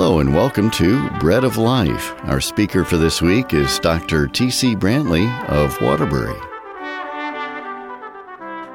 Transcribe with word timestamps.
Hello 0.00 0.20
and 0.20 0.34
welcome 0.34 0.70
to 0.70 1.10
Bread 1.18 1.44
of 1.44 1.58
Life. 1.58 2.14
Our 2.24 2.40
speaker 2.40 2.86
for 2.86 2.96
this 2.96 3.20
week 3.20 3.52
is 3.52 3.78
Dr. 3.80 4.28
T.C. 4.28 4.74
Brantley 4.74 5.28
of 5.50 5.78
Waterbury. 5.82 6.40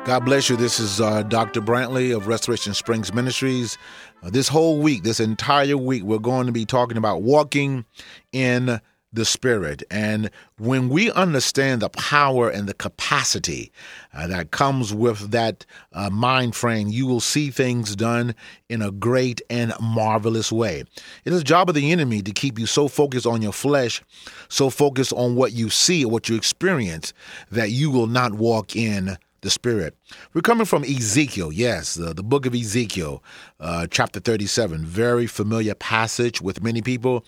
God 0.05 0.19
bless 0.23 0.51
you. 0.51 0.55
This 0.55 0.79
is 0.79 1.01
uh, 1.01 1.23
Dr. 1.23 1.61
Brantley 1.61 2.15
of 2.15 2.27
Restoration 2.27 2.75
Springs 2.75 3.11
Ministries. 3.11 3.75
Uh, 4.21 4.29
this 4.29 4.47
whole 4.47 4.79
week, 4.79 5.01
this 5.01 5.19
entire 5.19 5.77
week, 5.77 6.04
we're 6.04 6.19
going 6.19 6.46
to 6.46 6.51
be 6.51 6.64
talking 6.64 6.96
about 6.96 7.23
walking 7.23 7.86
in 8.32 8.79
the 9.16 9.25
Spirit. 9.25 9.84
And 9.89 10.29
when 10.57 10.89
we 10.89 11.11
understand 11.11 11.82
the 11.82 11.89
power 11.89 12.50
and 12.50 12.68
the 12.68 12.73
capacity 12.73 13.71
uh, 14.14 14.27
that 14.27 14.52
comes 14.52 14.93
with 14.93 15.32
that 15.32 15.65
uh, 15.93 16.09
mind 16.09 16.55
frame, 16.55 16.89
you 16.89 17.07
will 17.07 17.19
see 17.19 17.50
things 17.50 17.96
done 17.96 18.36
in 18.69 18.82
a 18.82 18.91
great 18.91 19.41
and 19.50 19.74
marvelous 19.82 20.51
way. 20.51 20.83
It 21.25 21.33
is 21.33 21.39
the 21.39 21.43
job 21.43 21.69
of 21.69 21.75
the 21.75 21.91
enemy 21.91 22.21
to 22.21 22.32
keep 22.32 22.60
you 22.60 22.65
so 22.65 22.88
focused 22.88 23.25
on 23.25 23.41
your 23.41 23.54
flesh, 23.54 24.01
so 24.50 24.69
focused 24.69 25.14
on 25.14 25.36
what 25.36 25.54
you 25.54 25.69
see 25.69 26.05
what 26.05 26.29
you 26.29 26.36
experience, 26.36 27.13
that 27.52 27.71
you 27.71 27.89
will 27.91 28.07
not 28.07 28.33
walk 28.33 28.75
in 28.75 29.18
the 29.45 29.51
Spirit. 29.51 29.95
We're 30.33 30.41
coming 30.41 30.65
from 30.65 30.83
Ezekiel, 30.83 31.54
yes, 31.54 31.93
the, 31.93 32.16
book 32.16 32.47
of 32.47 32.55
Ezekiel, 32.55 33.23
uh, 33.59 33.88
chapter 33.89 34.19
37. 34.19 34.83
Very 34.83 35.27
familiar 35.27 35.75
passage 35.75 36.41
with 36.41 36.63
many 36.63 36.81
people, 36.81 37.23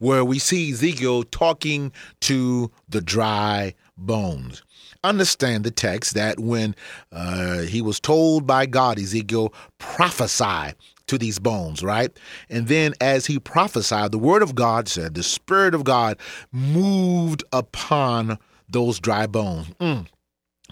where 0.00 0.24
we 0.24 0.38
see 0.40 0.72
Ezekiel 0.72 1.22
talking 1.22 1.92
to 2.22 2.70
the 2.88 3.00
dry 3.00 3.74
bones. 3.96 4.62
Understand 5.04 5.64
the 5.64 5.70
text 5.70 6.14
that 6.14 6.40
when 6.40 6.74
uh, 7.12 7.60
he 7.60 7.80
was 7.80 8.00
told 8.00 8.46
by 8.46 8.66
God, 8.66 8.98
Ezekiel, 8.98 9.54
prophesy 9.78 10.74
to 11.06 11.18
these 11.18 11.38
bones, 11.38 11.84
right? 11.84 12.10
And 12.50 12.66
then 12.66 12.94
as 13.00 13.26
he 13.26 13.38
prophesied, 13.38 14.10
the 14.10 14.18
word 14.18 14.42
of 14.42 14.56
God 14.56 14.88
said, 14.88 15.14
the 15.14 15.22
Spirit 15.22 15.74
of 15.74 15.84
God 15.84 16.18
moved 16.50 17.44
upon 17.52 18.38
those 18.68 18.98
dry 18.98 19.28
bones. 19.28 19.68
Mm 19.80 20.06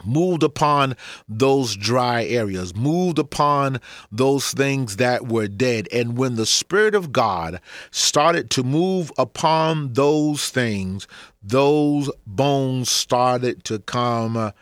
moved 0.04 0.42
upon 0.42 0.96
those 1.28 1.76
dry 1.76 2.24
areas, 2.24 2.74
moved 2.74 3.18
upon 3.18 3.80
those 4.10 4.52
things 4.52 4.96
that 4.96 5.28
were 5.28 5.48
dead. 5.48 5.88
And 5.92 6.16
when 6.16 6.36
the 6.36 6.46
Spirit 6.46 6.94
of 6.94 7.12
God 7.12 7.60
started 7.90 8.50
to 8.50 8.62
move 8.62 9.12
upon 9.18 9.92
those 9.94 10.50
things, 10.50 11.06
those 11.42 12.10
bones 12.26 12.90
started 12.90 13.64
to 13.64 13.78
come 13.80 14.52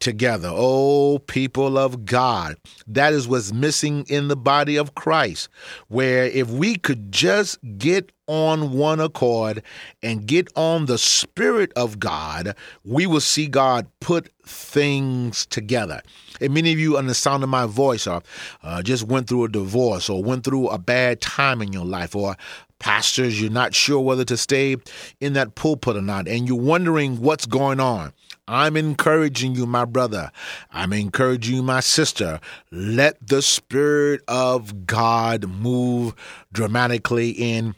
together. 0.00 0.50
Oh, 0.52 1.18
people 1.18 1.78
of 1.78 2.04
God, 2.04 2.56
that 2.86 3.12
is 3.12 3.26
what's 3.26 3.52
missing 3.52 4.04
in 4.08 4.28
the 4.28 4.36
body 4.36 4.76
of 4.76 4.94
Christ. 4.94 5.48
Where 5.88 6.24
if 6.26 6.50
we 6.50 6.76
could 6.76 7.10
just 7.10 7.58
get 7.78 8.12
on 8.26 8.72
one 8.72 9.00
accord 9.00 9.62
and 10.02 10.26
get 10.26 10.48
on 10.56 10.86
the 10.86 10.98
Spirit 10.98 11.72
of 11.76 11.98
God, 11.98 12.56
we 12.84 13.06
will 13.06 13.20
see 13.20 13.46
God 13.46 13.86
put 14.00 14.30
things 14.46 15.46
together. 15.46 16.02
And 16.40 16.54
many 16.54 16.72
of 16.72 16.78
you, 16.78 16.96
on 16.98 17.06
the 17.06 17.14
sound 17.14 17.42
of 17.42 17.48
my 17.48 17.66
voice, 17.66 18.06
are 18.06 18.22
uh, 18.62 18.82
just 18.82 19.04
went 19.04 19.28
through 19.28 19.44
a 19.44 19.48
divorce 19.48 20.08
or 20.08 20.22
went 20.22 20.44
through 20.44 20.68
a 20.68 20.78
bad 20.78 21.20
time 21.20 21.62
in 21.62 21.72
your 21.72 21.84
life, 21.84 22.16
or 22.16 22.36
pastors, 22.78 23.40
you're 23.40 23.50
not 23.50 23.74
sure 23.74 24.00
whether 24.00 24.24
to 24.24 24.36
stay 24.36 24.76
in 25.20 25.32
that 25.34 25.54
pulpit 25.54 25.96
or 25.96 26.02
not, 26.02 26.28
and 26.28 26.48
you're 26.48 26.56
wondering 26.56 27.20
what's 27.20 27.46
going 27.46 27.80
on. 27.80 28.12
I'm 28.46 28.76
encouraging 28.76 29.54
you, 29.54 29.64
my 29.64 29.86
brother. 29.86 30.30
I'm 30.70 30.92
encouraging 30.92 31.56
you, 31.56 31.62
my 31.62 31.80
sister. 31.80 32.40
Let 32.70 33.26
the 33.26 33.40
Spirit 33.40 34.20
of 34.28 34.86
God 34.86 35.48
move 35.48 36.14
dramatically 36.52 37.30
in 37.30 37.74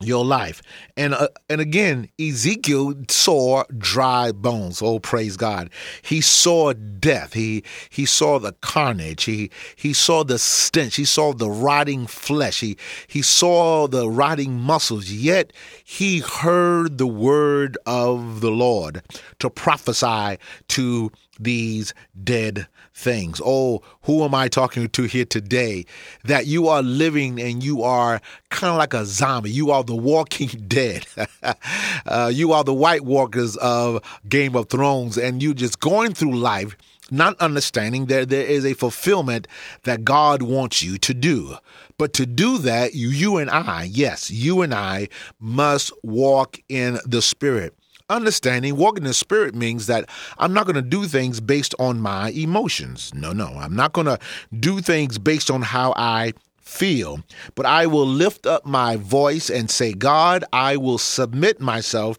your 0.00 0.24
life. 0.24 0.62
And 0.96 1.14
uh, 1.14 1.28
and 1.48 1.60
again, 1.60 2.08
Ezekiel 2.18 2.94
saw 3.08 3.64
dry 3.76 4.32
bones. 4.32 4.80
Oh, 4.82 4.98
praise 4.98 5.36
God! 5.36 5.70
He 6.02 6.20
saw 6.20 6.72
death. 6.72 7.34
He 7.34 7.62
he 7.90 8.06
saw 8.06 8.38
the 8.38 8.52
carnage. 8.60 9.24
He 9.24 9.50
he 9.76 9.92
saw 9.92 10.24
the 10.24 10.38
stench. 10.38 10.96
He 10.96 11.04
saw 11.04 11.32
the 11.32 11.50
rotting 11.50 12.06
flesh. 12.06 12.60
He 12.60 12.76
he 13.06 13.22
saw 13.22 13.86
the 13.86 14.08
rotting 14.08 14.58
muscles. 14.58 15.10
Yet 15.10 15.52
he 15.84 16.20
heard 16.20 16.98
the 16.98 17.06
word 17.06 17.76
of 17.86 18.40
the 18.40 18.50
Lord 18.50 19.02
to 19.38 19.50
prophesy 19.50 20.38
to 20.68 21.12
these 21.42 21.94
dead 22.22 22.66
things. 22.94 23.40
Oh, 23.44 23.82
who 24.02 24.24
am 24.24 24.34
I 24.34 24.48
talking 24.48 24.88
to 24.88 25.02
here 25.04 25.24
today? 25.24 25.86
That 26.24 26.46
you 26.46 26.68
are 26.68 26.82
living 26.82 27.40
and 27.40 27.62
you 27.62 27.82
are 27.82 28.20
kind 28.50 28.72
of 28.72 28.78
like 28.78 28.94
a 28.94 29.04
zombie. 29.04 29.50
You 29.50 29.70
are 29.70 29.82
the 29.82 29.96
walking 29.96 30.48
dead. 30.68 31.06
uh, 32.06 32.30
you 32.32 32.52
are 32.52 32.64
the 32.64 32.74
White 32.74 33.04
Walkers 33.04 33.56
of 33.56 34.02
Game 34.28 34.54
of 34.54 34.68
Thrones, 34.68 35.16
and 35.16 35.42
you're 35.42 35.54
just 35.54 35.80
going 35.80 36.14
through 36.14 36.36
life 36.36 36.76
not 37.10 37.36
understanding 37.40 38.06
that 38.06 38.28
there 38.28 38.46
is 38.46 38.64
a 38.64 38.74
fulfillment 38.74 39.48
that 39.82 40.04
God 40.04 40.42
wants 40.42 40.82
you 40.82 40.96
to 40.98 41.12
do. 41.12 41.56
But 41.98 42.12
to 42.14 42.26
do 42.26 42.58
that, 42.58 42.94
you, 42.94 43.08
you 43.08 43.36
and 43.36 43.50
I, 43.50 43.88
yes, 43.90 44.30
you 44.30 44.62
and 44.62 44.72
I 44.72 45.08
must 45.38 45.92
walk 46.02 46.58
in 46.68 46.98
the 47.04 47.20
Spirit 47.20 47.74
understanding 48.10 48.76
walking 48.76 49.04
in 49.04 49.08
the 49.08 49.14
spirit 49.14 49.54
means 49.54 49.86
that 49.86 50.08
I'm 50.38 50.52
not 50.52 50.66
going 50.66 50.76
to 50.76 50.82
do 50.82 51.06
things 51.06 51.40
based 51.40 51.74
on 51.78 52.00
my 52.00 52.30
emotions. 52.30 53.12
No, 53.14 53.32
no. 53.32 53.46
I'm 53.46 53.74
not 53.74 53.92
going 53.92 54.06
to 54.06 54.18
do 54.58 54.80
things 54.80 55.18
based 55.18 55.50
on 55.50 55.62
how 55.62 55.94
I 55.96 56.34
feel, 56.60 57.20
but 57.54 57.66
I 57.66 57.86
will 57.86 58.06
lift 58.06 58.46
up 58.46 58.64
my 58.64 58.96
voice 58.96 59.50
and 59.50 59.70
say, 59.70 59.92
God, 59.92 60.44
I 60.52 60.76
will 60.76 60.98
submit 60.98 61.60
myself 61.60 62.18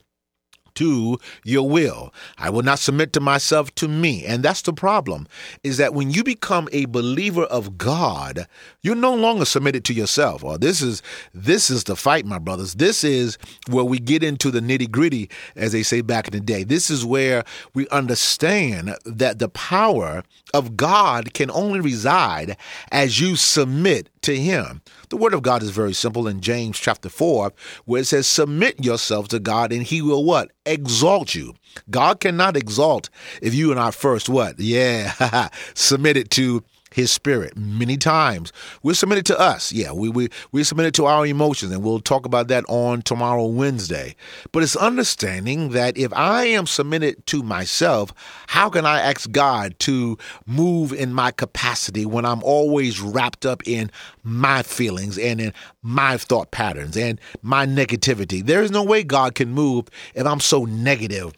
to 0.75 1.17
your 1.43 1.67
will. 1.67 2.13
I 2.37 2.49
will 2.49 2.63
not 2.63 2.79
submit 2.79 3.13
to 3.13 3.19
myself 3.19 3.73
to 3.75 3.87
me. 3.87 4.25
And 4.25 4.43
that's 4.43 4.61
the 4.61 4.73
problem 4.73 5.27
is 5.63 5.77
that 5.77 5.93
when 5.93 6.11
you 6.11 6.23
become 6.23 6.69
a 6.71 6.85
believer 6.85 7.43
of 7.43 7.77
God, 7.77 8.47
you're 8.81 8.95
no 8.95 9.13
longer 9.13 9.45
submitted 9.45 9.85
to 9.85 9.93
yourself. 9.93 10.43
Or 10.43 10.53
oh, 10.53 10.57
this 10.57 10.81
is 10.81 11.01
this 11.33 11.69
is 11.69 11.83
the 11.85 11.95
fight, 11.95 12.25
my 12.25 12.39
brothers. 12.39 12.75
This 12.75 13.03
is 13.03 13.37
where 13.69 13.83
we 13.83 13.99
get 13.99 14.23
into 14.23 14.51
the 14.51 14.59
nitty-gritty 14.59 15.29
as 15.55 15.71
they 15.71 15.83
say 15.83 16.01
back 16.01 16.27
in 16.27 16.33
the 16.33 16.39
day. 16.39 16.63
This 16.63 16.89
is 16.89 17.05
where 17.05 17.43
we 17.73 17.87
understand 17.89 18.95
that 19.05 19.39
the 19.39 19.49
power 19.49 20.23
of 20.53 20.77
God 20.77 21.33
can 21.33 21.51
only 21.51 21.79
reside 21.79 22.57
as 22.91 23.19
you 23.19 23.35
submit 23.35 24.09
to 24.23 24.37
him. 24.37 24.81
The 25.09 25.17
word 25.17 25.33
of 25.33 25.41
God 25.41 25.63
is 25.63 25.71
very 25.71 25.93
simple 25.93 26.27
in 26.27 26.41
James 26.41 26.79
chapter 26.79 27.09
4, 27.09 27.53
where 27.85 28.01
it 28.01 28.05
says, 28.05 28.27
Submit 28.27 28.83
yourselves 28.83 29.29
to 29.29 29.39
God, 29.39 29.71
and 29.71 29.83
he 29.83 30.01
will 30.01 30.23
what? 30.23 30.51
Exalt 30.65 31.35
you. 31.35 31.55
God 31.89 32.19
cannot 32.19 32.57
exalt 32.57 33.09
if 33.41 33.53
you 33.53 33.71
and 33.71 33.79
I 33.79 33.91
first 33.91 34.29
what? 34.29 34.59
Yeah, 34.59 35.49
submit 35.73 36.17
it 36.17 36.29
to 36.31 36.63
his 36.93 37.11
spirit 37.11 37.55
many 37.57 37.97
times. 37.97 38.51
We're 38.83 38.93
submitted 38.93 39.25
to 39.27 39.39
us. 39.39 39.71
Yeah, 39.71 39.91
we, 39.93 40.09
we, 40.09 40.29
we're 40.51 40.63
submitted 40.63 40.93
to 40.95 41.05
our 41.05 41.25
emotions, 41.25 41.71
and 41.71 41.83
we'll 41.83 41.99
talk 41.99 42.25
about 42.25 42.47
that 42.49 42.65
on 42.67 43.01
tomorrow, 43.01 43.45
Wednesday. 43.45 44.15
But 44.51 44.63
it's 44.63 44.75
understanding 44.75 45.69
that 45.69 45.97
if 45.97 46.13
I 46.13 46.45
am 46.45 46.67
submitted 46.67 47.25
to 47.27 47.43
myself, 47.43 48.13
how 48.47 48.69
can 48.69 48.85
I 48.85 48.99
ask 48.99 49.31
God 49.31 49.77
to 49.79 50.17
move 50.45 50.91
in 50.93 51.13
my 51.13 51.31
capacity 51.31 52.05
when 52.05 52.25
I'm 52.25 52.43
always 52.43 52.99
wrapped 52.99 53.45
up 53.45 53.65
in 53.67 53.89
my 54.23 54.63
feelings 54.63 55.17
and 55.17 55.39
in 55.39 55.53
my 55.81 56.17
thought 56.17 56.51
patterns 56.51 56.97
and 56.97 57.19
my 57.41 57.65
negativity? 57.65 58.45
There 58.45 58.61
is 58.61 58.71
no 58.71 58.83
way 58.83 59.03
God 59.03 59.35
can 59.35 59.51
move 59.51 59.87
if 60.13 60.25
I'm 60.25 60.39
so 60.39 60.65
negative 60.65 61.33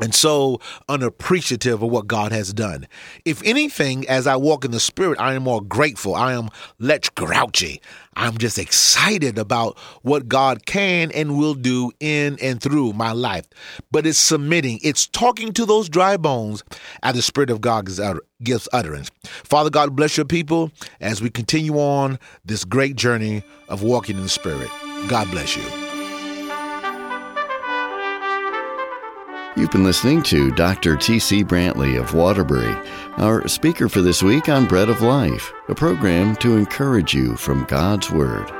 and 0.00 0.14
so 0.14 0.60
unappreciative 0.88 1.82
of 1.82 1.90
what 1.90 2.06
God 2.06 2.32
has 2.32 2.52
done. 2.52 2.86
If 3.24 3.42
anything, 3.44 4.08
as 4.08 4.26
I 4.26 4.36
walk 4.36 4.64
in 4.64 4.70
the 4.70 4.80
Spirit, 4.80 5.20
I 5.20 5.34
am 5.34 5.42
more 5.44 5.62
grateful. 5.62 6.14
I 6.14 6.32
am 6.32 6.48
less 6.78 7.08
grouchy. 7.10 7.80
I'm 8.14 8.38
just 8.38 8.58
excited 8.58 9.38
about 9.38 9.78
what 10.02 10.28
God 10.28 10.66
can 10.66 11.10
and 11.12 11.38
will 11.38 11.54
do 11.54 11.92
in 12.00 12.38
and 12.42 12.60
through 12.60 12.92
my 12.92 13.12
life. 13.12 13.46
But 13.90 14.06
it's 14.06 14.18
submitting, 14.18 14.80
it's 14.82 15.06
talking 15.06 15.52
to 15.54 15.64
those 15.64 15.88
dry 15.88 16.16
bones 16.16 16.64
as 17.02 17.14
the 17.14 17.22
Spirit 17.22 17.50
of 17.50 17.60
God 17.60 17.88
gives 18.42 18.68
utterance. 18.72 19.10
Father 19.22 19.70
God, 19.70 19.94
bless 19.94 20.16
your 20.16 20.26
people 20.26 20.70
as 21.00 21.22
we 21.22 21.30
continue 21.30 21.78
on 21.78 22.18
this 22.44 22.64
great 22.64 22.96
journey 22.96 23.42
of 23.68 23.82
walking 23.82 24.16
in 24.16 24.22
the 24.22 24.28
Spirit. 24.28 24.68
God 25.08 25.30
bless 25.30 25.56
you. 25.56 25.89
You've 29.56 29.72
been 29.72 29.82
listening 29.82 30.22
to 30.24 30.52
Dr. 30.52 30.96
T.C. 30.96 31.42
Brantley 31.42 31.98
of 31.98 32.14
Waterbury, 32.14 32.72
our 33.16 33.48
speaker 33.48 33.88
for 33.88 34.00
this 34.00 34.22
week 34.22 34.48
on 34.48 34.64
Bread 34.64 34.88
of 34.88 35.02
Life, 35.02 35.52
a 35.68 35.74
program 35.74 36.36
to 36.36 36.56
encourage 36.56 37.14
you 37.14 37.34
from 37.34 37.64
God's 37.64 38.12
Word. 38.12 38.59